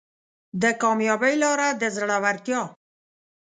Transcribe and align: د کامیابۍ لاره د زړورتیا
د 0.61 0.63
کامیابۍ 0.81 1.35
لاره 1.43 1.67
د 1.81 1.83
زړورتیا 1.95 2.61